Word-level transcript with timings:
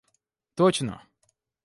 точно 0.55 0.95